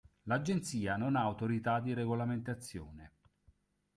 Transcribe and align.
L'agenzia 0.23 0.97
non 0.97 1.15
ha 1.15 1.21
autorità 1.21 1.79
di 1.79 1.93
regolamentazione. 1.93 3.11